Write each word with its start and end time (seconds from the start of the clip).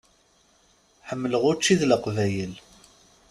Ḥemmleɣ 1.07 1.43
učči 1.51 1.73
d 1.79 1.81
Leqbayel. 1.89 2.53